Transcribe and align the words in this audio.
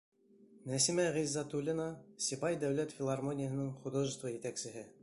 Нәсимә 0.71 1.05
Ғиззәтуллина, 1.17 1.87
Сибай 2.29 2.59
дәүләт 2.65 2.97
филармонияһының 2.99 3.73
художество 3.85 4.35
етәксеһе: 4.39 4.89